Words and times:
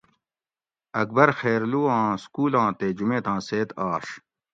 اکبر 1.01 1.29
خیرلو 1.39 1.81
آں 1.97 2.09
سکولاں 2.23 2.69
تے 2.79 2.87
جمیتاں 2.97 3.39
سیت 3.47 3.69
آش 3.89 4.05